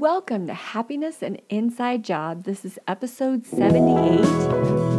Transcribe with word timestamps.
Welcome 0.00 0.46
to 0.46 0.54
Happiness 0.54 1.22
and 1.22 1.42
Inside 1.50 2.04
Job. 2.04 2.44
This 2.44 2.64
is 2.64 2.78
episode 2.88 3.44
78. 3.44 4.20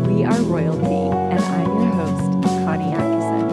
We 0.05 0.23
are 0.23 0.39
royalty, 0.41 0.85
and 0.85 1.39
I'm 1.43 1.65
your 1.65 1.89
host, 1.89 2.43
Connie 2.63 2.93
Atkinson. 2.93 3.49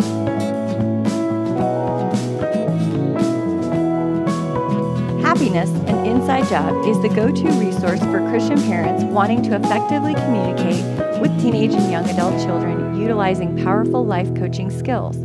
Happiness 5.22 5.70
and 5.88 6.06
Inside 6.06 6.46
Job 6.50 6.84
is 6.84 7.00
the 7.00 7.08
go 7.08 7.32
to 7.32 7.48
resource 7.52 8.00
for 8.00 8.18
Christian 8.28 8.60
parents 8.64 9.04
wanting 9.04 9.40
to 9.44 9.56
effectively 9.56 10.12
communicate 10.12 10.84
with 11.18 11.34
teenage 11.40 11.72
and 11.72 11.90
young 11.90 12.06
adult 12.10 12.38
children 12.44 13.00
utilizing 13.00 13.56
powerful 13.64 14.04
life 14.04 14.28
coaching 14.34 14.70
skills. 14.70 15.16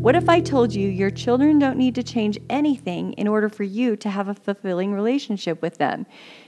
What 0.00 0.14
if 0.14 0.28
I 0.28 0.40
told 0.40 0.72
you 0.72 0.88
your 0.88 1.10
children 1.10 1.58
don't 1.58 1.76
need 1.76 1.96
to 1.96 2.04
change 2.04 2.38
anything 2.48 3.14
in 3.14 3.26
order 3.26 3.48
for 3.48 3.64
you 3.64 3.96
to 3.96 4.08
have 4.08 4.28
a 4.28 4.34
fulfilling 4.34 4.92
relationship 4.92 5.60
with 5.60 5.78
them? 5.78 6.06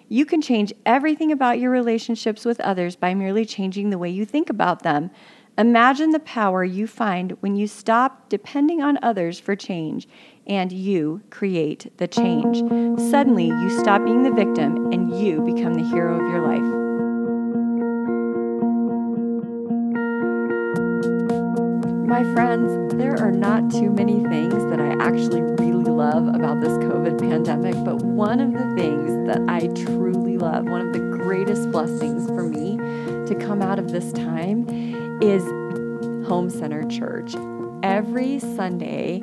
You 0.09 0.25
can 0.25 0.41
change 0.41 0.73
everything 0.87 1.33
about 1.33 1.59
your 1.59 1.73
relationships 1.73 2.45
with 2.45 2.61
others 2.61 2.95
by 2.95 3.13
merely 3.13 3.45
changing 3.45 3.91
the 3.91 3.99
way 3.99 4.09
you 4.09 4.25
think 4.25 4.51
about 4.51 4.85
them. 4.85 5.11
Imagine 5.59 6.11
the 6.11 6.21
power 6.21 6.63
you 6.63 6.87
find 6.87 7.33
when 7.41 7.57
you 7.57 7.67
stop 7.67 8.29
depending 8.29 8.83
on 8.83 9.01
others 9.03 9.41
for 9.41 9.57
change 9.57 10.09
and 10.47 10.71
you 10.71 11.21
create 11.31 11.93
the 11.99 12.07
change. 12.07 12.59
Suddenly, 13.11 13.49
you 13.49 13.81
stop 13.81 14.05
being 14.05 14.23
the 14.23 14.31
victim 14.31 14.93
and 14.93 15.21
you 15.21 15.43
become 15.43 15.75
the 15.75 15.89
hero 15.91 16.15
of 16.15 16.33
your 16.33 16.47
life. 16.47 16.90
My 22.11 22.25
friends, 22.35 22.93
there 22.95 23.17
are 23.21 23.31
not 23.31 23.71
too 23.71 23.89
many 23.89 24.25
things 24.25 24.65
that 24.69 24.81
I 24.81 24.97
actually 24.99 25.43
really 25.43 25.93
love 25.93 26.27
about 26.27 26.61
this 26.61 26.73
COVID 26.73 27.21
pandemic, 27.21 27.77
but 27.85 27.99
one 28.03 28.41
of 28.41 28.53
the 28.53 28.75
things 28.75 29.29
that 29.29 29.41
I 29.49 29.69
truly 29.85 30.37
love, 30.37 30.65
one 30.65 30.89
of 30.89 30.93
the 30.93 30.99
greatest 30.99 31.71
blessings 31.71 32.27
for 32.27 32.43
me 32.43 32.79
to 33.29 33.37
come 33.37 33.63
out 33.63 33.79
of 33.79 33.93
this 33.93 34.13
time 34.13 34.69
is 35.23 35.45
Home 36.27 36.51
Center 36.51 36.83
Church. 36.89 37.37
Every 37.85 38.41
Sunday, 38.41 39.23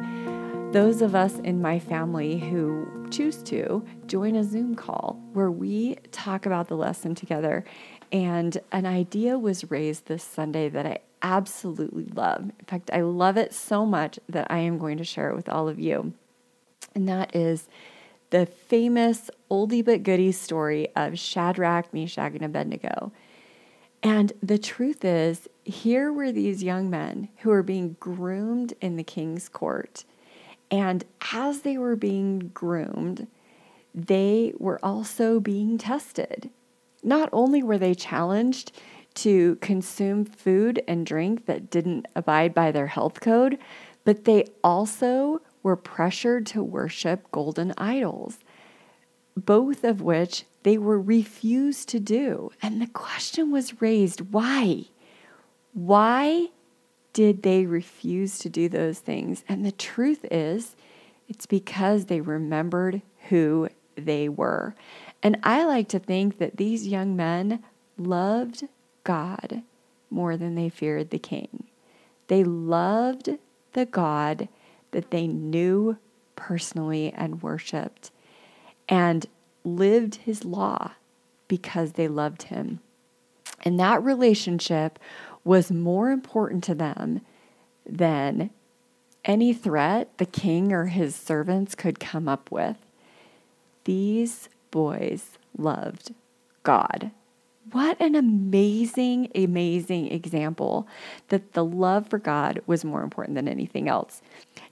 those 0.72 1.02
of 1.02 1.14
us 1.14 1.40
in 1.40 1.62
my 1.62 1.80
family 1.80 2.40
who 2.40 3.06
choose 3.12 3.44
to 3.44 3.86
join 4.06 4.38
a 4.38 4.46
Zoom 4.46 4.76
call 4.76 5.22
where 5.34 5.52
we 5.52 5.96
talk 6.14 6.46
about 6.46 6.70
the 6.70 6.78
lesson 6.78 7.16
together. 7.16 7.66
And 8.14 8.58
an 8.72 8.86
idea 8.86 9.38
was 9.38 9.70
raised 9.70 10.06
this 10.06 10.24
Sunday 10.24 10.70
that 10.70 10.86
I 10.86 11.00
absolutely 11.22 12.06
love. 12.06 12.42
In 12.42 12.66
fact, 12.66 12.90
I 12.94 13.02
love 13.02 13.38
it 13.38 13.54
so 13.54 13.86
much 13.86 14.20
that 14.30 14.48
I 14.50 14.60
am 14.60 14.78
going 14.78 14.98
to 14.98 15.04
share 15.04 15.30
it 15.30 15.36
with 15.36 15.50
all 15.50 15.68
of 15.68 15.80
you. 15.80 16.14
And 16.96 17.08
that 17.08 17.36
is 17.36 17.68
the 18.30 18.46
famous 18.46 19.30
oldie 19.50 19.84
but 19.84 20.04
goodie 20.04 20.32
story 20.32 20.90
of 20.96 21.18
Shadrach, 21.20 21.94
Meshach, 21.94 22.34
and 22.34 22.44
Abednego. 22.44 23.12
And 24.04 24.34
the 24.44 24.58
truth 24.58 25.04
is, 25.04 25.48
here 25.64 26.12
were 26.12 26.32
these 26.32 26.64
young 26.64 26.90
men 26.90 27.30
who 27.38 27.50
were 27.50 27.64
being 27.64 27.96
groomed 28.00 28.74
in 28.80 28.96
the 28.96 29.04
king's 29.04 29.50
court. 29.50 30.06
And 30.70 31.04
as 31.34 31.62
they 31.62 31.78
were 31.78 31.96
being 31.96 32.52
groomed, 32.54 33.28
they 33.96 34.54
were 34.58 34.80
also 34.84 35.40
being 35.40 35.78
tested. 35.78 36.50
Not 37.04 37.30
only 37.32 37.64
were 37.64 37.78
they 37.78 37.96
challenged 37.96 38.72
to 39.18 39.56
consume 39.58 40.26
food 40.26 40.82
and 40.88 41.06
drink 41.06 41.46
that 41.46 41.70
didn't 41.70 42.06
abide 42.16 42.54
by 42.54 42.72
their 42.72 42.88
health 42.88 43.20
code, 43.20 43.58
but 44.04 44.26
they 44.26 44.46
also 44.64 45.42
were 45.64 45.76
pressured 45.76 46.46
to 46.46 46.64
worship 46.64 47.32
golden 47.32 47.74
idols, 47.78 48.40
both 49.36 49.84
of 49.84 50.02
which 50.02 50.46
they 50.64 50.78
were 50.78 51.00
refused 51.00 51.90
to 51.90 52.00
do. 52.00 52.52
And 52.62 52.82
the 52.82 52.88
question 52.88 53.52
was 53.52 53.82
raised 53.82 54.32
why? 54.32 54.86
Why 55.74 56.48
did 57.14 57.44
they 57.44 57.66
refuse 57.66 58.38
to 58.40 58.50
do 58.50 58.70
those 58.70 59.00
things? 59.00 59.44
And 59.50 59.66
the 59.66 59.72
truth 59.72 60.26
is, 60.30 60.76
it's 61.28 61.46
because 61.46 62.06
they 62.06 62.22
remembered 62.22 63.02
who 63.30 63.70
they 63.96 64.30
were. 64.30 64.76
And 65.24 65.40
I 65.44 65.66
like 65.66 65.90
to 65.90 66.00
think 66.00 66.38
that 66.38 66.58
these 66.58 66.88
young 66.88 67.16
men 67.16 67.64
loved 67.98 68.66
God 69.08 69.64
more 70.10 70.36
than 70.36 70.56
they 70.56 70.68
feared 70.68 71.12
the 71.12 71.18
king. 71.18 71.64
They 72.28 72.44
loved 72.44 73.30
the 73.72 73.86
God 73.86 74.50
that 74.92 75.12
they 75.12 75.28
knew 75.28 75.98
personally 76.36 77.14
and 77.16 77.42
worshiped 77.42 78.12
and 78.90 79.26
lived 79.64 80.16
his 80.16 80.44
law 80.44 80.92
because 81.48 81.94
they 81.94 82.10
loved 82.10 82.44
him. 82.44 82.82
And 83.64 83.80
that 83.80 84.04
relationship 84.04 85.00
was 85.46 85.72
more 85.72 86.12
important 86.12 86.66
to 86.66 86.76
them 86.76 87.22
than 87.86 88.50
any 89.24 89.54
threat 89.54 90.18
the 90.18 90.26
king 90.26 90.74
or 90.74 90.88
his 90.88 91.16
servants 91.16 91.76
could 91.76 92.02
come 92.02 92.28
up 92.28 92.52
with. 92.52 92.76
These 93.86 94.50
boys 94.70 95.38
loved 95.58 96.14
God. 96.64 97.12
What 97.72 98.00
an 98.00 98.16
amazing, 98.16 99.30
amazing 99.36 100.12
example 100.12 100.88
that 101.30 101.54
the 101.54 101.66
love 101.66 102.08
for 102.08 102.20
God 102.20 102.62
was 102.66 102.86
more 102.86 103.02
important 103.02 103.36
than 103.36 103.48
anything 103.48 103.90
else. 103.90 104.22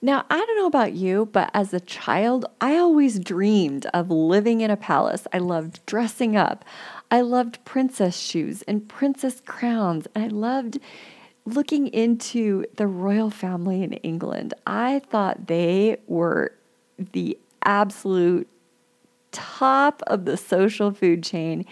Now, 0.01 0.25
I 0.29 0.37
don't 0.37 0.57
know 0.57 0.67
about 0.67 0.93
you, 0.93 1.25
but 1.31 1.49
as 1.53 1.73
a 1.73 1.79
child, 1.79 2.45
I 2.61 2.77
always 2.77 3.19
dreamed 3.19 3.87
of 3.87 4.11
living 4.11 4.61
in 4.61 4.69
a 4.69 4.77
palace. 4.77 5.27
I 5.33 5.39
loved 5.39 5.85
dressing 5.85 6.37
up. 6.37 6.63
I 7.09 7.21
loved 7.21 7.63
princess 7.65 8.17
shoes 8.17 8.61
and 8.63 8.87
princess 8.87 9.41
crowns. 9.45 10.07
And 10.13 10.23
I 10.23 10.27
loved 10.27 10.79
looking 11.45 11.87
into 11.87 12.65
the 12.75 12.87
royal 12.87 13.29
family 13.29 13.83
in 13.83 13.93
England. 13.93 14.53
I 14.65 14.99
thought 14.99 15.47
they 15.47 15.97
were 16.07 16.53
the 16.97 17.37
absolute 17.63 18.47
top 19.31 20.01
of 20.07 20.25
the 20.25 20.37
social 20.37 20.91
food 20.91 21.23
chain 21.23 21.65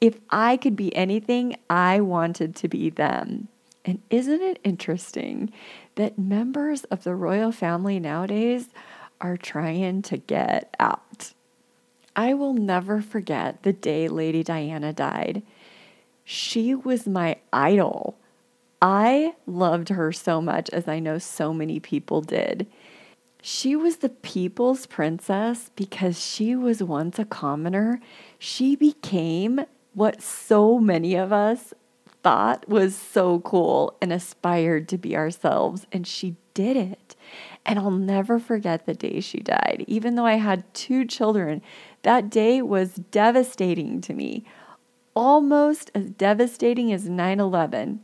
if 0.00 0.18
I 0.30 0.56
could 0.56 0.76
be 0.76 0.94
anything, 0.94 1.56
I 1.68 2.00
wanted 2.00 2.54
to 2.56 2.68
be 2.68 2.90
them. 2.90 3.48
And 3.84 4.02
isn't 4.10 4.42
it 4.42 4.60
interesting 4.64 5.52
that 5.94 6.18
members 6.18 6.84
of 6.84 7.04
the 7.04 7.14
royal 7.14 7.52
family 7.52 7.98
nowadays 7.98 8.68
are 9.20 9.36
trying 9.36 10.02
to 10.02 10.16
get 10.18 10.74
out? 10.78 11.32
I 12.14 12.34
will 12.34 12.54
never 12.54 13.00
forget 13.00 13.62
the 13.62 13.72
day 13.72 14.08
Lady 14.08 14.42
Diana 14.42 14.92
died. 14.92 15.42
She 16.24 16.74
was 16.74 17.06
my 17.06 17.36
idol. 17.52 18.18
I 18.82 19.34
loved 19.46 19.88
her 19.88 20.12
so 20.12 20.40
much, 20.40 20.68
as 20.70 20.86
I 20.86 20.98
know 20.98 21.18
so 21.18 21.52
many 21.52 21.80
people 21.80 22.20
did. 22.20 22.66
She 23.40 23.74
was 23.74 23.98
the 23.98 24.08
people's 24.08 24.86
princess 24.86 25.70
because 25.74 26.24
she 26.24 26.54
was 26.54 26.82
once 26.82 27.18
a 27.18 27.24
commoner. 27.24 28.00
She 28.38 28.76
became 28.76 29.60
what 29.98 30.22
so 30.22 30.78
many 30.78 31.16
of 31.16 31.32
us 31.32 31.74
thought 32.22 32.68
was 32.68 32.94
so 32.94 33.40
cool 33.40 33.96
and 34.00 34.12
aspired 34.12 34.88
to 34.88 34.98
be 34.98 35.16
ourselves. 35.16 35.86
And 35.92 36.06
she 36.06 36.36
did 36.54 36.76
it. 36.76 37.16
And 37.66 37.78
I'll 37.78 37.90
never 37.90 38.38
forget 38.38 38.86
the 38.86 38.94
day 38.94 39.20
she 39.20 39.40
died. 39.40 39.84
Even 39.86 40.14
though 40.14 40.26
I 40.26 40.34
had 40.34 40.72
two 40.74 41.04
children, 41.04 41.62
that 42.02 42.30
day 42.30 42.62
was 42.62 42.94
devastating 43.10 44.00
to 44.02 44.14
me, 44.14 44.44
almost 45.14 45.90
as 45.94 46.10
devastating 46.10 46.92
as 46.92 47.08
9 47.08 47.40
11. 47.40 48.00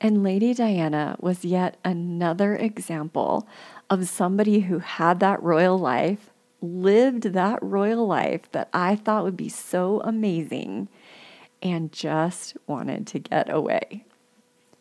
And 0.00 0.22
Lady 0.22 0.54
Diana 0.54 1.16
was 1.18 1.44
yet 1.44 1.76
another 1.84 2.54
example 2.54 3.48
of 3.90 4.08
somebody 4.08 4.60
who 4.60 4.78
had 4.78 5.18
that 5.20 5.42
royal 5.42 5.76
life, 5.76 6.30
lived 6.60 7.24
that 7.24 7.58
royal 7.60 8.06
life 8.06 8.50
that 8.52 8.68
I 8.72 8.94
thought 8.94 9.24
would 9.24 9.36
be 9.36 9.48
so 9.48 10.00
amazing 10.04 10.88
and 11.62 11.92
just 11.92 12.56
wanted 12.66 13.06
to 13.08 13.18
get 13.18 13.52
away. 13.52 14.04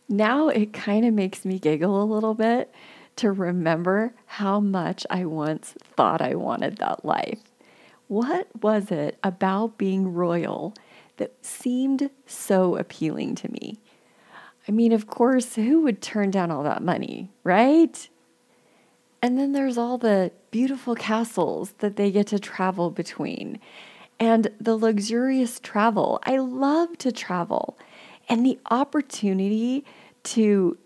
Now 0.10 0.50
it 0.50 0.74
kind 0.74 1.06
of 1.06 1.14
makes 1.14 1.44
me 1.44 1.60
giggle 1.60 2.02
a 2.02 2.06
little 2.06 2.34
bit 2.34 2.74
to 3.18 3.32
remember 3.32 4.14
how 4.26 4.60
much 4.60 5.06
I 5.10 5.26
once 5.26 5.74
thought 5.96 6.22
I 6.22 6.36
wanted 6.36 6.78
that 6.78 7.04
life. 7.04 7.42
What 8.08 8.48
was 8.62 8.92
it 8.92 9.18
about 9.24 9.78
being 9.78 10.14
royal 10.14 10.74
that 11.18 11.34
seemed 11.44 12.10
so 12.26 12.78
appealing 12.78 13.36
to 13.36 13.52
me? 13.52 13.80
I 14.68 14.72
mean, 14.72 14.92
of 14.92 15.08
course, 15.08 15.56
who 15.56 15.82
would 15.82 16.02
turn 16.02 16.32
down 16.32 16.52
all 16.52 16.64
that 16.64 16.84
money, 16.84 17.30
right? 17.44 18.08
And 19.22 19.38
then 19.38 19.52
there's 19.52 19.78
all 19.78 19.98
the 19.98 20.32
beautiful 20.52 20.96
castles 20.96 21.74
that 21.80 21.96
they 21.96 22.12
get 22.12 22.28
to 22.28 22.40
travel 22.40 22.92
between 22.92 23.60
and 24.19 24.50
the 24.60 24.75
luxurious 24.75 25.60
travel. 25.60 26.19
I 26.24 26.38
love 26.38 26.98
to 27.00 27.12
travel 27.12 27.78
and 28.30 28.46
the 28.46 28.60
opportunity 28.69 29.86
to 30.24 30.78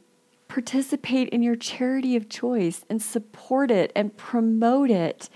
participate 0.47 1.29
in 1.29 1.41
your 1.41 1.55
charity 1.55 2.15
of 2.17 2.27
choice 2.27 2.83
and 2.89 3.01
support 3.01 3.71
it 3.71 3.91
and 3.95 4.15
promote 4.17 4.91
it 4.91 5.29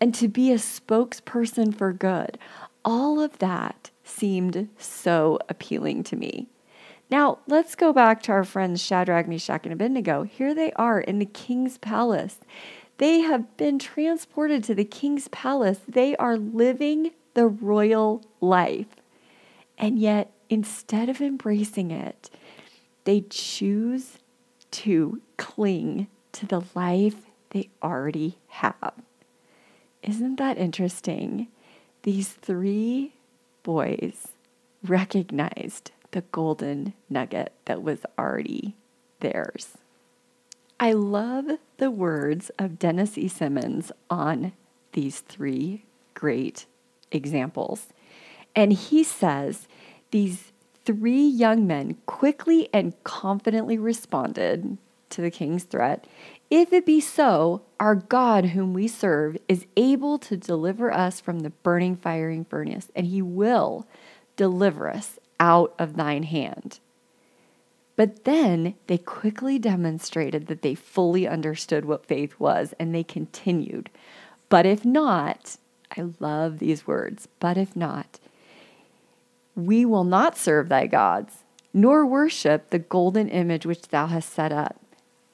and 0.00 0.14
to 0.14 0.28
be 0.28 0.52
a 0.52 0.56
spokesperson 0.56 1.76
for 1.76 1.92
good. 1.92 2.38
All 2.84 3.20
of 3.20 3.38
that 3.38 3.90
seemed 4.04 4.68
so 4.78 5.38
appealing 5.48 6.04
to 6.04 6.16
me. 6.16 6.48
Now, 7.10 7.38
let's 7.48 7.74
go 7.74 7.92
back 7.92 8.22
to 8.22 8.32
our 8.32 8.44
friends 8.44 8.80
Shadrach, 8.80 9.26
Meshach, 9.26 9.64
and 9.64 9.72
Abednego. 9.72 10.22
Here 10.22 10.54
they 10.54 10.70
are 10.74 11.00
in 11.00 11.18
the 11.18 11.26
king's 11.26 11.76
palace. 11.76 12.38
They 12.98 13.20
have 13.20 13.56
been 13.56 13.80
transported 13.80 14.62
to 14.64 14.74
the 14.74 14.84
king's 14.84 15.26
palace. 15.28 15.80
They 15.88 16.14
are 16.16 16.36
living 16.36 17.10
the 17.40 17.46
royal 17.46 18.22
life. 18.42 18.96
And 19.78 19.98
yet, 19.98 20.30
instead 20.50 21.08
of 21.08 21.22
embracing 21.22 21.90
it, 21.90 22.28
they 23.04 23.22
choose 23.30 24.18
to 24.72 25.22
cling 25.38 26.08
to 26.32 26.44
the 26.44 26.62
life 26.74 27.16
they 27.48 27.70
already 27.82 28.36
have. 28.48 28.92
Isn't 30.02 30.36
that 30.36 30.58
interesting? 30.58 31.48
These 32.02 32.28
three 32.28 33.14
boys 33.62 34.28
recognized 34.84 35.92
the 36.10 36.20
golden 36.32 36.92
nugget 37.08 37.54
that 37.64 37.82
was 37.82 38.00
already 38.18 38.76
theirs. 39.20 39.78
I 40.78 40.92
love 40.92 41.46
the 41.78 41.90
words 41.90 42.50
of 42.58 42.78
Dennis 42.78 43.16
E. 43.16 43.28
Simmons 43.28 43.92
on 44.10 44.52
these 44.92 45.20
three 45.20 45.86
great 46.12 46.66
examples. 47.10 47.88
And 48.54 48.72
he 48.72 49.04
says 49.04 49.68
these 50.10 50.52
three 50.84 51.26
young 51.26 51.66
men 51.66 51.98
quickly 52.06 52.68
and 52.72 53.02
confidently 53.04 53.78
responded 53.78 54.78
to 55.10 55.20
the 55.20 55.30
king's 55.30 55.64
threat 55.64 56.06
If 56.50 56.72
it 56.72 56.84
be 56.86 57.00
so, 57.00 57.62
our 57.78 57.94
God, 57.94 58.46
whom 58.46 58.74
we 58.74 58.88
serve, 58.88 59.36
is 59.48 59.66
able 59.76 60.18
to 60.18 60.36
deliver 60.36 60.92
us 60.92 61.20
from 61.20 61.40
the 61.40 61.50
burning 61.50 61.96
firing 61.96 62.44
furnace, 62.44 62.90
and 62.96 63.06
he 63.06 63.22
will 63.22 63.86
deliver 64.34 64.88
us 64.88 65.18
out 65.38 65.74
of 65.78 65.94
thine 65.94 66.24
hand. 66.24 66.80
But 67.94 68.24
then 68.24 68.74
they 68.86 68.98
quickly 68.98 69.58
demonstrated 69.58 70.46
that 70.46 70.62
they 70.62 70.74
fully 70.74 71.28
understood 71.28 71.84
what 71.84 72.06
faith 72.06 72.40
was, 72.40 72.74
and 72.80 72.94
they 72.94 73.04
continued. 73.04 73.90
But 74.48 74.66
if 74.66 74.84
not, 74.84 75.56
I 75.96 76.04
love 76.20 76.58
these 76.58 76.86
words, 76.86 77.28
but 77.38 77.56
if 77.56 77.74
not, 77.74 78.18
we 79.54 79.84
will 79.84 80.04
not 80.04 80.36
serve 80.36 80.68
thy 80.68 80.86
gods, 80.86 81.44
nor 81.72 82.06
worship 82.06 82.70
the 82.70 82.78
golden 82.78 83.28
image 83.28 83.66
which 83.66 83.88
thou 83.88 84.06
hast 84.06 84.32
set 84.32 84.52
up. 84.52 84.80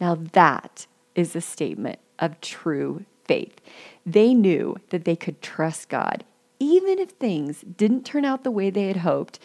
Now 0.00 0.14
that 0.32 0.86
is 1.14 1.34
a 1.34 1.40
statement 1.40 1.98
of 2.18 2.40
true 2.40 3.04
faith. 3.24 3.60
They 4.04 4.34
knew 4.34 4.76
that 4.90 5.04
they 5.04 5.16
could 5.16 5.42
trust 5.42 5.88
God. 5.88 6.24
Even 6.58 6.98
if 6.98 7.10
things 7.10 7.62
didn't 7.76 8.04
turn 8.04 8.24
out 8.24 8.44
the 8.44 8.50
way 8.50 8.70
they 8.70 8.86
had 8.88 8.98
hoped, 8.98 9.38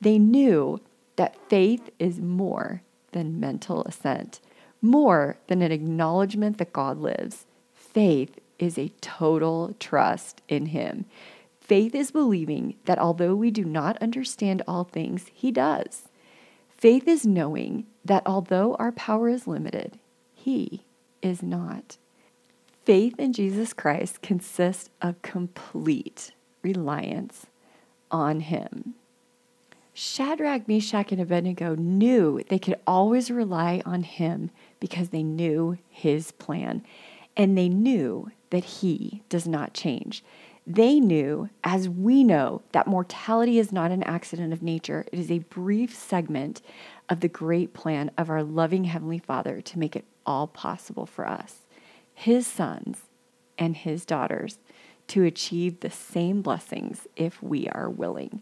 they 0.00 0.18
knew 0.18 0.80
that 1.16 1.36
faith 1.48 1.90
is 1.98 2.20
more 2.20 2.82
than 3.12 3.40
mental 3.40 3.82
assent, 3.84 4.40
more 4.80 5.38
than 5.46 5.62
an 5.62 5.72
acknowledgement 5.72 6.58
that 6.58 6.72
God 6.72 6.98
lives. 6.98 7.46
Faith 7.74 8.38
is 8.58 8.78
a 8.78 8.92
total 9.00 9.74
trust 9.78 10.42
in 10.48 10.66
Him. 10.66 11.04
Faith 11.60 11.94
is 11.94 12.10
believing 12.10 12.76
that 12.84 12.98
although 12.98 13.34
we 13.34 13.50
do 13.50 13.64
not 13.64 14.00
understand 14.02 14.62
all 14.68 14.84
things, 14.84 15.30
He 15.32 15.50
does. 15.50 16.08
Faith 16.76 17.08
is 17.08 17.24
knowing 17.24 17.86
that 18.04 18.22
although 18.26 18.74
our 18.74 18.92
power 18.92 19.28
is 19.28 19.46
limited, 19.46 19.98
He 20.34 20.84
is 21.22 21.42
not. 21.42 21.96
Faith 22.84 23.18
in 23.18 23.32
Jesus 23.32 23.72
Christ 23.72 24.20
consists 24.20 24.90
of 25.00 25.22
complete 25.22 26.32
reliance 26.62 27.46
on 28.10 28.40
Him. 28.40 28.94
Shadrach, 29.96 30.66
Meshach, 30.66 31.12
and 31.12 31.20
Abednego 31.20 31.76
knew 31.76 32.42
they 32.48 32.58
could 32.58 32.78
always 32.84 33.30
rely 33.30 33.80
on 33.86 34.02
him 34.02 34.50
because 34.80 35.10
they 35.10 35.22
knew 35.22 35.78
his 35.88 36.32
plan 36.32 36.82
and 37.36 37.56
they 37.56 37.68
knew 37.68 38.30
that 38.54 38.64
he 38.64 39.20
does 39.28 39.48
not 39.48 39.74
change. 39.74 40.22
They 40.64 41.00
knew, 41.00 41.50
as 41.64 41.88
we 41.88 42.22
know, 42.22 42.62
that 42.70 42.86
mortality 42.86 43.58
is 43.58 43.72
not 43.72 43.90
an 43.90 44.04
accident 44.04 44.52
of 44.52 44.62
nature. 44.62 45.04
It 45.10 45.18
is 45.18 45.28
a 45.28 45.40
brief 45.40 45.92
segment 45.92 46.62
of 47.08 47.18
the 47.18 47.26
great 47.26 47.74
plan 47.74 48.12
of 48.16 48.30
our 48.30 48.44
loving 48.44 48.84
Heavenly 48.84 49.18
Father 49.18 49.60
to 49.60 49.78
make 49.80 49.96
it 49.96 50.04
all 50.24 50.46
possible 50.46 51.04
for 51.04 51.28
us, 51.28 51.62
His 52.14 52.46
sons 52.46 52.98
and 53.58 53.76
His 53.76 54.04
daughters, 54.04 54.58
to 55.08 55.24
achieve 55.24 55.80
the 55.80 55.90
same 55.90 56.40
blessings 56.40 57.08
if 57.16 57.42
we 57.42 57.66
are 57.70 57.90
willing. 57.90 58.40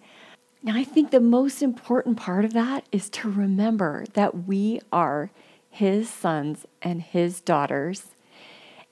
Now, 0.62 0.76
I 0.76 0.84
think 0.84 1.10
the 1.10 1.20
most 1.20 1.62
important 1.62 2.18
part 2.18 2.44
of 2.44 2.52
that 2.52 2.84
is 2.92 3.08
to 3.08 3.30
remember 3.30 4.04
that 4.12 4.46
we 4.46 4.82
are 4.92 5.30
His 5.70 6.10
sons 6.10 6.66
and 6.82 7.00
His 7.00 7.40
daughters, 7.40 8.08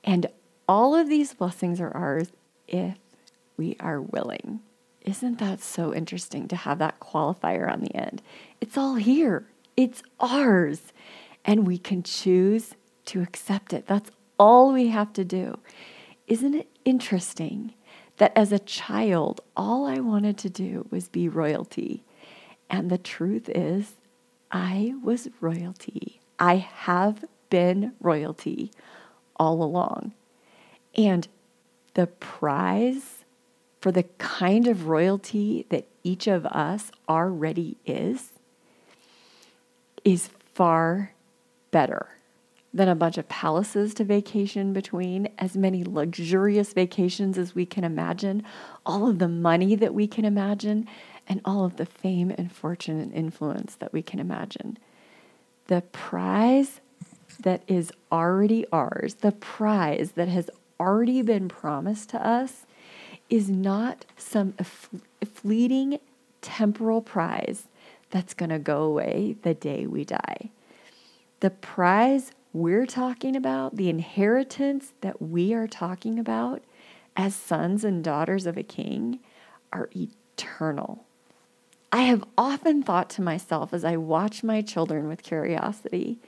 and 0.03 0.27
all 0.71 0.95
of 0.95 1.09
these 1.09 1.35
blessings 1.35 1.81
are 1.81 1.91
ours 1.97 2.29
if 2.69 2.97
we 3.57 3.77
are 3.81 4.01
willing. 4.01 4.61
Isn't 5.01 5.41
that 5.41 5.61
so 5.61 5.93
interesting 5.93 6.47
to 6.47 6.55
have 6.55 6.79
that 6.79 7.01
qualifier 7.01 7.69
on 7.69 7.81
the 7.81 7.97
end? 7.97 8.23
It's 8.61 8.79
all 8.79 8.95
here, 8.95 9.49
it's 9.77 10.01
ours, 10.21 10.93
and 11.45 11.67
we 11.67 11.77
can 11.77 12.05
choose 12.05 12.77
to 13.07 13.21
accept 13.21 13.73
it. 13.73 13.89
That's 13.89 14.13
all 14.39 14.73
we 14.73 14.87
have 14.89 15.13
to 15.15 15.25
do. 15.25 15.59
Isn't 16.29 16.55
it 16.55 16.69
interesting 16.85 17.75
that 18.19 18.33
as 18.37 18.53
a 18.53 18.61
child, 18.61 19.41
all 19.57 19.87
I 19.87 19.99
wanted 19.99 20.39
to 20.39 20.51
do 20.51 20.87
was 20.89 21.09
be 21.09 21.29
royalty. 21.29 22.05
And 22.71 22.91
the 22.91 22.99
truth 22.99 23.49
is, 23.49 23.95
I 24.53 24.95
was 25.03 25.27
royalty. 25.41 26.21
I 26.39 26.59
have 26.59 27.25
been 27.49 27.95
royalty 27.99 28.71
all 29.35 29.65
along. 29.65 30.13
And 30.97 31.29
the 31.95 32.07
prize 32.07 33.25
for 33.81 33.91
the 33.91 34.05
kind 34.19 34.67
of 34.67 34.89
royalty 34.89 35.67
that 35.71 35.87
each 36.03 36.27
of 36.27 36.47
us 36.47 36.91
already 37.09 37.77
is 37.87 38.31
is 40.05 40.31
far 40.55 41.13
better 41.71 42.09
than 42.73 42.89
a 42.89 42.95
bunch 42.95 43.19
of 43.19 43.29
palaces 43.29 43.93
to 43.95 44.05
vacation 44.05 44.73
between, 44.73 45.29
as 45.39 45.57
many 45.57 45.83
luxurious 45.83 46.73
vacations 46.73 47.37
as 47.37 47.55
we 47.55 47.67
can 47.67 47.83
imagine, 47.83 48.45
all 48.87 49.09
of 49.09 49.19
the 49.19 49.29
money 49.29 49.75
that 49.75 49.93
we 49.93 50.07
can 50.07 50.25
imagine, 50.25 50.87
and 51.27 51.41
all 51.45 51.65
of 51.65 51.77
the 51.77 51.87
fame 51.87 52.33
and 52.39 52.53
fortune 52.53 53.01
and 53.01 53.13
influence 53.13 53.75
that 53.77 53.93
we 53.93 54.03
can 54.03 54.21
imagine. 54.21 54.79
The 55.67 55.83
prize 55.93 56.81
that 57.41 57.63
is 57.67 57.93
already 58.13 58.67
ours, 58.73 59.15
the 59.15 59.33
prize 59.33 60.13
that 60.13 60.29
has 60.29 60.49
already 60.81 61.23
been 61.23 61.49
promised 61.49 62.09
to 62.11 62.27
us, 62.27 62.65
is 63.29 63.49
not 63.49 64.07
some 64.17 64.55
fleeting 65.25 66.01
temporal 66.41 67.03
prize 67.03 67.69
that's 68.11 68.35
going 68.35 68.51
to 68.51 68.59
go 68.59 68.83
away 68.83 69.37
the 69.43 69.55
day 69.55 69.87
we 69.87 70.05
die. 70.05 70.51
The 71.39 71.51
prize 71.51 72.33
we're 72.53 72.87
talking 72.87 73.37
about, 73.37 73.77
the 73.77 73.89
inheritance 73.89 74.93
that 75.03 75.23
we 75.23 75.55
are 75.55 75.69
talking 75.69 76.19
about 76.19 76.65
as 77.17 77.35
sons 77.35 77.85
and 77.85 78.03
daughters 78.03 78.47
of 78.47 78.57
a 78.57 78.63
king, 78.63 79.21
are 79.73 79.89
eternal. 79.95 81.05
I 81.93 82.03
have 82.03 82.25
often 82.37 82.83
thought 82.83 83.11
to 83.11 83.23
myself 83.23 83.73
as 83.73 83.85
I 83.85 83.97
watch 83.97 84.43
my 84.43 84.63
children 84.63 85.09
with 85.09 85.23
curiosity 85.23 86.19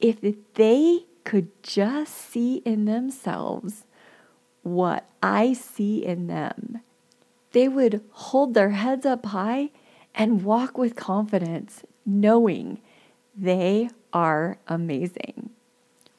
if 0.00 0.20
they 0.54 1.04
could 1.26 1.48
just 1.62 2.14
see 2.14 2.62
in 2.64 2.84
themselves 2.84 3.84
what 4.62 5.04
I 5.22 5.52
see 5.54 6.04
in 6.04 6.28
them, 6.28 6.80
they 7.50 7.66
would 7.68 8.00
hold 8.10 8.54
their 8.54 8.70
heads 8.70 9.04
up 9.04 9.26
high 9.26 9.70
and 10.14 10.44
walk 10.44 10.78
with 10.78 10.94
confidence, 10.94 11.82
knowing 12.06 12.80
they 13.36 13.90
are 14.12 14.58
amazing. 14.68 15.50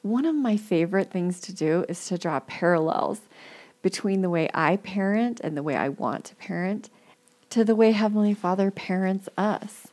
One 0.02 0.26
of 0.26 0.36
my 0.36 0.58
favorite 0.58 1.10
things 1.10 1.40
to 1.42 1.54
do 1.54 1.86
is 1.88 2.06
to 2.08 2.18
draw 2.18 2.42
parallels 2.42 3.22
between 3.82 4.22
the 4.22 4.30
way 4.30 4.50
I 4.54 4.76
parent 4.76 5.40
and 5.40 5.56
the 5.56 5.64
way 5.64 5.76
I 5.76 5.90
want 5.90 6.26
to 6.26 6.36
parent 6.36 6.90
to 7.52 7.64
the 7.64 7.76
way 7.76 7.94
Heavenly 7.94 8.34
Father 8.34 8.72
parents 8.72 9.30
us. 9.38 9.88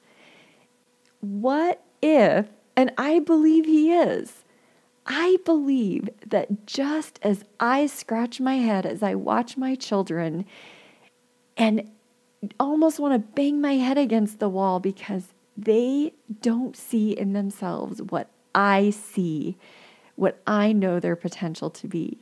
What 1.21 1.83
if, 2.03 2.49
and 2.77 2.93
I 2.99 3.21
believe 3.21 3.65
He 3.65 3.93
is, 3.93 4.44
I 5.07 5.39
believe 5.45 6.09
that 6.27 6.67
just 6.67 7.19
as 7.23 7.45
I 7.61 7.87
scratch 7.87 8.41
my 8.41 8.57
head 8.57 8.87
as 8.87 9.03
I 9.03 9.15
watch 9.15 9.57
my 9.57 9.75
children 9.75 10.47
and 11.57 11.91
almost 12.59 12.99
want 12.99 13.15
to 13.15 13.19
bang 13.35 13.61
my 13.61 13.75
head 13.75 13.99
against 13.99 14.39
the 14.39 14.49
wall 14.49 14.81
because 14.81 15.29
they 15.57 16.13
don't 16.41 16.77
see 16.77 17.13
in 17.13 17.33
themselves 17.33 18.01
what 18.03 18.29
I 18.55 18.91
see 18.91 19.57
what 20.17 20.41
I 20.47 20.73
know 20.73 21.01
their 21.01 21.17
potential 21.17 21.71
to 21.71 21.89
be. 21.89 22.19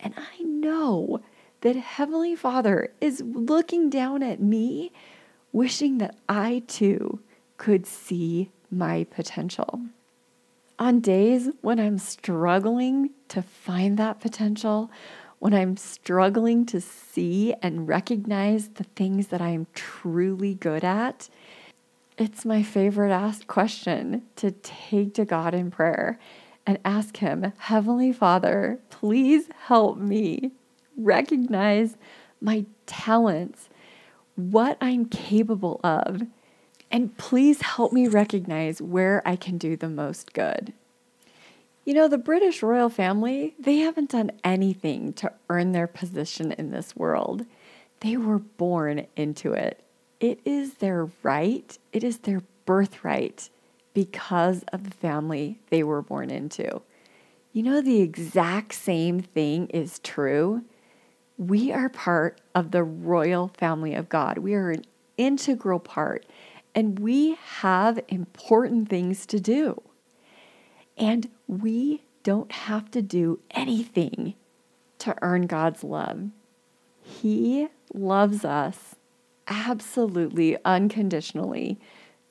And 0.00 0.14
I 0.16 0.42
know 0.42 1.20
that 1.62 1.76
Heavenly 1.76 2.34
Father 2.34 2.92
is 3.00 3.22
looking 3.24 3.90
down 3.90 4.22
at 4.22 4.40
me, 4.40 4.92
wishing 5.52 5.98
that 5.98 6.16
I 6.28 6.62
too 6.66 7.20
could 7.56 7.86
see 7.86 8.50
my 8.70 9.04
potential. 9.04 9.80
On 10.82 10.98
days 10.98 11.48
when 11.60 11.78
I'm 11.78 11.96
struggling 11.96 13.10
to 13.28 13.40
find 13.40 13.96
that 13.98 14.18
potential, 14.18 14.90
when 15.38 15.54
I'm 15.54 15.76
struggling 15.76 16.66
to 16.66 16.80
see 16.80 17.54
and 17.62 17.86
recognize 17.86 18.66
the 18.70 18.82
things 18.82 19.28
that 19.28 19.40
I'm 19.40 19.68
truly 19.74 20.54
good 20.54 20.82
at, 20.82 21.28
it's 22.18 22.44
my 22.44 22.64
favorite 22.64 23.12
asked 23.12 23.46
question 23.46 24.22
to 24.34 24.50
take 24.50 25.14
to 25.14 25.24
God 25.24 25.54
in 25.54 25.70
prayer 25.70 26.18
and 26.66 26.80
ask 26.84 27.18
Him, 27.18 27.52
Heavenly 27.58 28.12
Father, 28.12 28.80
please 28.90 29.50
help 29.66 29.98
me 29.98 30.50
recognize 30.96 31.96
my 32.40 32.66
talents, 32.86 33.68
what 34.34 34.78
I'm 34.80 35.04
capable 35.04 35.80
of, 35.84 36.22
and 36.92 37.16
please 37.16 37.62
help 37.62 37.92
me 37.92 38.06
recognize 38.06 38.82
where 38.82 39.26
I 39.26 39.34
can 39.34 39.56
do 39.56 39.76
the 39.76 39.88
most 39.88 40.34
good. 40.34 40.74
You 41.84 41.94
know, 41.94 42.06
the 42.06 42.18
British 42.18 42.62
royal 42.62 42.90
family, 42.90 43.54
they 43.58 43.78
haven't 43.78 44.10
done 44.10 44.30
anything 44.44 45.14
to 45.14 45.32
earn 45.48 45.72
their 45.72 45.88
position 45.88 46.52
in 46.52 46.70
this 46.70 46.94
world. 46.94 47.44
They 48.00 48.16
were 48.16 48.38
born 48.38 49.06
into 49.16 49.52
it. 49.52 49.82
It 50.20 50.38
is 50.44 50.74
their 50.74 51.08
right, 51.24 51.76
it 51.92 52.04
is 52.04 52.18
their 52.18 52.42
birthright 52.66 53.50
because 53.94 54.64
of 54.72 54.84
the 54.84 54.96
family 54.96 55.58
they 55.70 55.82
were 55.82 56.02
born 56.02 56.30
into. 56.30 56.82
You 57.52 57.62
know, 57.64 57.80
the 57.80 58.00
exact 58.00 58.74
same 58.74 59.20
thing 59.20 59.66
is 59.68 59.98
true. 59.98 60.62
We 61.36 61.72
are 61.72 61.88
part 61.88 62.40
of 62.54 62.70
the 62.70 62.84
royal 62.84 63.48
family 63.58 63.94
of 63.94 64.08
God. 64.08 64.38
We 64.38 64.54
are 64.54 64.70
an 64.70 64.84
integral 65.16 65.80
part, 65.80 66.24
and 66.74 66.98
we 66.98 67.36
have 67.60 68.00
important 68.08 68.88
things 68.88 69.26
to 69.26 69.40
do. 69.40 69.82
And 70.96 71.28
we 71.46 72.02
don't 72.22 72.52
have 72.52 72.90
to 72.92 73.02
do 73.02 73.40
anything 73.50 74.34
to 74.98 75.14
earn 75.22 75.46
God's 75.46 75.82
love. 75.82 76.30
He 77.02 77.68
loves 77.92 78.44
us 78.44 78.94
absolutely 79.48 80.56
unconditionally, 80.64 81.78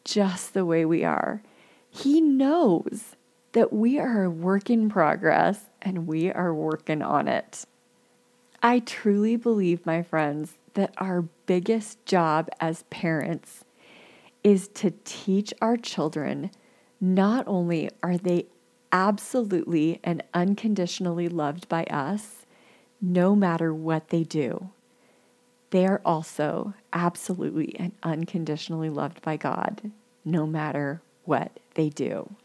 just 0.06 0.54
the 0.54 0.66
way 0.66 0.86
we 0.86 1.04
are. 1.04 1.44
He 1.90 2.22
knows 2.22 3.16
that 3.52 3.74
we 3.74 4.00
are 4.00 4.24
a 4.24 4.30
work 4.30 4.70
in 4.70 4.90
progress 4.90 5.66
and 5.82 6.08
we 6.08 6.32
are 6.32 6.54
working 6.54 7.02
on 7.02 7.28
it. 7.28 7.66
I 8.64 8.80
truly 8.80 9.36
believe, 9.36 9.86
my 9.86 10.02
friends, 10.02 10.54
that 10.76 10.94
our 10.98 11.24
biggest 11.46 12.06
job 12.06 12.48
as 12.60 12.84
parents 12.84 13.66
is 14.44 14.68
to 14.70 14.92
teach 15.04 15.54
our 15.62 15.78
children 15.78 16.52
not 17.00 17.48
only 17.48 17.90
are 18.04 18.18
they 18.18 18.46
absolutely 18.92 20.00
and 20.04 20.24
unconditionally 20.34 21.30
loved 21.30 21.68
by 21.70 21.84
us, 21.86 22.46
no 23.02 23.36
matter 23.36 23.74
what 23.74 24.10
they 24.10 24.24
do, 24.24 24.70
they 25.72 25.86
are 25.86 26.02
also 26.06 26.74
absolutely 26.94 27.76
and 27.80 27.94
unconditionally 28.04 28.90
loved 28.90 29.22
by 29.22 29.38
God, 29.38 29.92
no 30.24 30.46
matter 30.46 31.02
what 31.24 31.60
they 31.74 31.90
do. 31.90 32.36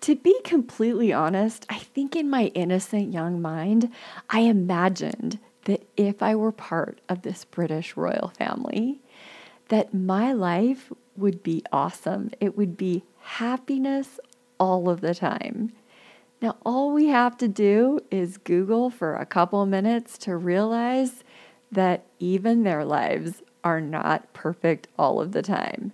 To 0.00 0.16
be 0.16 0.36
completely 0.42 1.12
honest, 1.12 1.64
I 1.68 1.78
think 1.78 2.16
in 2.16 2.28
my 2.28 2.46
innocent 2.54 3.12
young 3.12 3.40
mind, 3.40 3.90
I 4.30 4.40
imagined 4.40 5.38
that 5.66 5.86
if 5.96 6.22
I 6.22 6.34
were 6.34 6.50
part 6.50 7.00
of 7.08 7.22
this 7.22 7.44
British 7.44 7.96
royal 7.96 8.32
family, 8.36 9.00
that 9.72 9.94
my 9.94 10.34
life 10.34 10.92
would 11.16 11.42
be 11.42 11.64
awesome. 11.72 12.30
It 12.40 12.58
would 12.58 12.76
be 12.76 13.04
happiness 13.20 14.20
all 14.60 14.90
of 14.90 15.00
the 15.00 15.14
time. 15.14 15.72
Now, 16.42 16.58
all 16.62 16.92
we 16.92 17.06
have 17.06 17.38
to 17.38 17.48
do 17.48 17.98
is 18.10 18.36
Google 18.36 18.90
for 18.90 19.16
a 19.16 19.24
couple 19.24 19.64
minutes 19.64 20.18
to 20.18 20.36
realize 20.36 21.24
that 21.70 22.04
even 22.18 22.64
their 22.64 22.84
lives 22.84 23.40
are 23.64 23.80
not 23.80 24.30
perfect 24.34 24.88
all 24.98 25.22
of 25.22 25.32
the 25.32 25.40
time. 25.40 25.92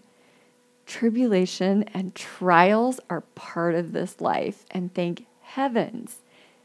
Tribulation 0.84 1.84
and 1.94 2.16
trials 2.16 2.98
are 3.08 3.20
part 3.36 3.76
of 3.76 3.92
this 3.92 4.20
life, 4.20 4.66
and 4.72 4.92
thank 4.92 5.24
heavens 5.42 6.16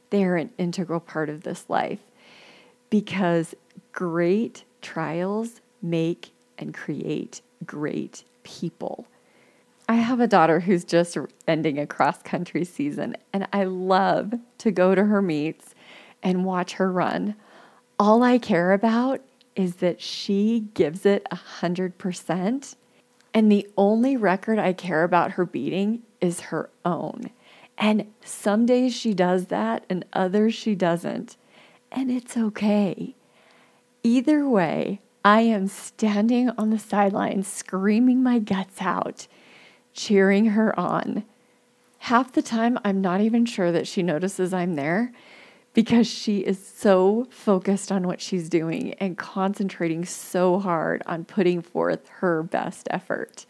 they 0.09 0.23
are 0.23 0.35
an 0.35 0.49
integral 0.57 0.99
part 0.99 1.29
of 1.29 1.43
this 1.43 1.69
life 1.69 1.99
because 2.89 3.53
great 3.91 4.63
trials 4.81 5.61
make 5.79 6.32
and 6.63 6.73
create 6.73 7.41
great 7.65 8.23
people. 8.41 9.05
I 9.87 9.95
have 9.95 10.19
a 10.21 10.27
daughter 10.27 10.61
who's 10.61 10.85
just 10.85 11.17
ending 11.47 11.77
a 11.77 11.85
cross 11.85 12.23
country 12.23 12.63
season, 12.63 13.17
and 13.33 13.47
I 13.53 13.65
love 13.65 14.33
to 14.59 14.71
go 14.71 14.95
to 14.95 15.03
her 15.03 15.21
meets 15.21 15.75
and 16.23 16.45
watch 16.45 16.73
her 16.73 16.91
run. 16.91 17.35
All 17.99 18.23
I 18.23 18.37
care 18.37 18.71
about 18.71 19.21
is 19.55 19.75
that 19.75 20.01
she 20.01 20.67
gives 20.73 21.05
it 21.05 21.27
a 21.29 21.35
hundred 21.35 21.97
percent. 21.97 22.75
And 23.33 23.51
the 23.51 23.67
only 23.77 24.15
record 24.15 24.57
I 24.57 24.73
care 24.73 25.03
about 25.03 25.31
her 25.31 25.45
beating 25.45 26.03
is 26.21 26.39
her 26.39 26.69
own. 26.85 27.31
And 27.77 28.07
some 28.23 28.65
days 28.65 28.95
she 28.95 29.13
does 29.13 29.47
that, 29.47 29.85
and 29.89 30.05
others 30.13 30.53
she 30.53 30.75
doesn't. 30.75 31.35
And 31.91 32.09
it's 32.09 32.37
okay. 32.37 33.15
Either 34.03 34.47
way, 34.47 35.01
I 35.25 35.41
am 35.41 35.67
standing 35.67 36.49
on 36.57 36.69
the 36.69 36.79
sidelines 36.79 37.47
screaming 37.47 38.21
my 38.21 38.39
guts 38.39 38.81
out, 38.81 39.27
cheering 39.93 40.47
her 40.47 40.77
on. 40.77 41.23
Half 41.99 42.33
the 42.33 42.41
time, 42.41 42.77
I'm 42.83 42.99
not 42.99 43.21
even 43.21 43.45
sure 43.45 43.71
that 43.71 43.87
she 43.87 44.03
notices 44.03 44.53
I'm 44.53 44.75
there 44.75 45.13
because 45.73 46.07
she 46.07 46.39
is 46.39 46.63
so 46.63 47.27
focused 47.29 47.89
on 47.89 48.05
what 48.05 48.19
she's 48.19 48.49
doing 48.49 48.93
and 48.95 49.17
concentrating 49.17 50.03
so 50.03 50.59
hard 50.59 51.01
on 51.05 51.23
putting 51.23 51.61
forth 51.61 52.09
her 52.19 52.43
best 52.43 52.89
effort. 52.91 53.45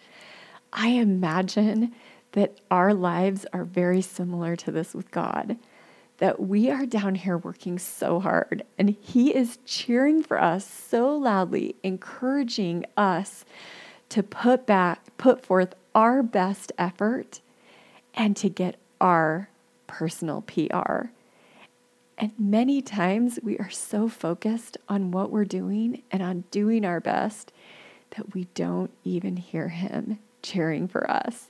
I 0.72 0.90
imagine 0.90 1.94
that 2.34 2.60
our 2.70 2.94
lives 2.94 3.48
are 3.52 3.64
very 3.64 4.02
similar 4.02 4.56
to 4.58 4.72
this 4.72 4.94
with 4.94 5.10
God. 5.10 5.58
That 6.20 6.40
we 6.40 6.70
are 6.70 6.86
down 6.86 7.16
here 7.16 7.38
working 7.38 7.80
so 7.80 8.20
hard, 8.20 8.64
and 8.78 8.96
He 9.02 9.36
is 9.36 9.58
cheering 9.66 10.24
for 10.24 10.40
us 10.42 10.66
so 10.66 11.16
loudly, 11.16 11.76
encouraging 11.84 12.86
us 12.96 13.46
to 14.10 14.24
put 14.24 14.66
back, 14.66 15.18
put 15.18 15.44
forth 15.44 15.74
our 15.96 16.22
best 16.22 16.72
effort 16.78 17.42
and 18.14 18.36
to 18.38 18.50
get 18.50 18.78
our 19.02 19.50
personal 19.88 20.42
PR. 20.42 21.08
And 22.18 22.32
many 22.38 22.82
times 22.82 23.40
we 23.42 23.58
are 23.58 23.72
so 23.72 24.08
focused 24.08 24.78
on 24.88 25.12
what 25.12 25.32
we're 25.32 25.46
doing 25.46 26.04
and 26.12 26.22
on 26.22 26.44
doing 26.52 26.86
our 26.86 27.00
best 27.00 27.52
that 28.12 28.34
we 28.34 28.46
don't 28.54 28.92
even 29.04 29.38
hear 29.38 29.70
Him 29.70 30.20
cheering 30.44 30.88
for 30.88 31.10
us. 31.10 31.50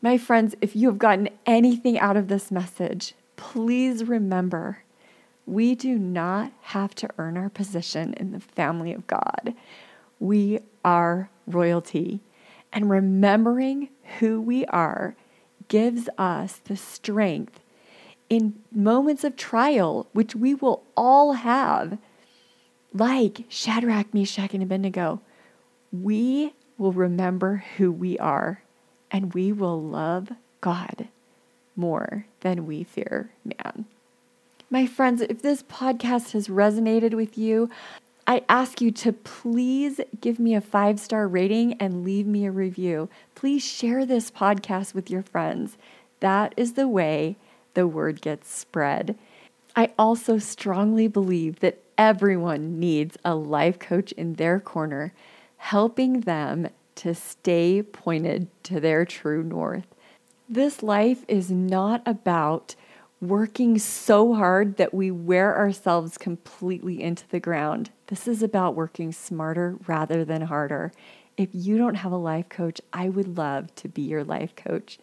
My 0.00 0.16
friends, 0.16 0.54
if 0.60 0.74
you 0.74 0.88
have 0.88 0.98
gotten 0.98 1.28
anything 1.44 1.98
out 1.98 2.16
of 2.16 2.28
this 2.28 2.50
message, 2.50 3.14
please 3.38 4.04
remember 4.04 4.82
we 5.46 5.74
do 5.74 5.98
not 5.98 6.52
have 6.60 6.94
to 6.96 7.08
earn 7.16 7.38
our 7.38 7.48
position 7.48 8.12
in 8.14 8.32
the 8.32 8.40
family 8.40 8.92
of 8.92 9.06
God. 9.06 9.54
We 10.20 10.58
are 10.84 11.30
royalty. 11.46 12.20
And 12.70 12.90
remembering 12.90 13.88
who 14.18 14.42
we 14.42 14.66
are 14.66 15.16
gives 15.68 16.06
us 16.18 16.60
the 16.64 16.76
strength 16.76 17.60
in 18.28 18.58
moments 18.70 19.24
of 19.24 19.36
trial, 19.36 20.08
which 20.12 20.36
we 20.36 20.54
will 20.54 20.82
all 20.94 21.32
have, 21.32 21.96
like 22.92 23.46
Shadrach, 23.48 24.12
Meshach, 24.12 24.52
and 24.52 24.62
Abednego, 24.62 25.22
we 25.90 26.52
will 26.76 26.92
remember 26.92 27.64
who 27.78 27.90
we 27.90 28.18
are 28.18 28.62
and 29.10 29.32
we 29.32 29.50
will 29.50 29.82
love 29.82 30.30
God 30.60 31.08
more 31.78 32.26
than 32.40 32.66
we 32.66 32.84
fear 32.84 33.30
man. 33.44 33.86
My 34.70 34.86
friends, 34.86 35.22
if 35.22 35.40
this 35.40 35.62
podcast 35.62 36.32
has 36.32 36.48
resonated 36.48 37.14
with 37.14 37.38
you, 37.38 37.70
I 38.26 38.42
ask 38.50 38.82
you 38.82 38.90
to 38.90 39.14
please 39.14 40.02
give 40.20 40.38
me 40.38 40.54
a 40.54 40.60
five 40.60 41.00
star 41.00 41.26
rating 41.26 41.72
and 41.80 42.04
leave 42.04 42.26
me 42.26 42.44
a 42.44 42.50
review. 42.50 43.08
Please 43.34 43.64
share 43.64 44.04
this 44.04 44.30
podcast 44.30 44.92
with 44.92 45.10
your 45.10 45.22
friends. 45.22 45.78
That 46.20 46.52
is 46.58 46.74
the 46.74 46.86
way 46.86 47.36
the 47.72 47.86
word 47.86 48.20
gets 48.20 48.50
spread. 48.50 49.16
I 49.74 49.92
also 49.98 50.38
strongly 50.38 51.08
believe 51.08 51.60
that 51.60 51.78
everyone 51.96 52.78
needs 52.78 53.16
a 53.24 53.34
life 53.34 53.78
coach 53.78 54.12
in 54.12 54.34
their 54.34 54.60
corner, 54.60 55.14
helping 55.56 56.20
them 56.20 56.68
to 56.96 57.14
stay 57.14 57.82
pointed 57.82 58.48
to 58.64 58.80
their 58.80 59.06
true 59.06 59.42
north. 59.42 59.86
This 60.50 60.82
life 60.82 61.26
is 61.28 61.50
not 61.50 62.00
about 62.06 62.74
working 63.20 63.78
so 63.78 64.32
hard 64.32 64.78
that 64.78 64.94
we 64.94 65.10
wear 65.10 65.54
ourselves 65.54 66.16
completely 66.16 67.02
into 67.02 67.28
the 67.28 67.38
ground. 67.38 67.90
This 68.06 68.26
is 68.26 68.42
about 68.42 68.74
working 68.74 69.12
smarter 69.12 69.76
rather 69.86 70.24
than 70.24 70.40
harder. 70.42 70.90
If 71.36 71.50
you 71.52 71.76
don't 71.76 71.96
have 71.96 72.12
a 72.12 72.16
life 72.16 72.48
coach, 72.48 72.80
I 72.94 73.10
would 73.10 73.36
love 73.36 73.74
to 73.74 73.88
be 73.88 74.00
your 74.02 74.24
life 74.24 74.56
coach. 74.56 74.98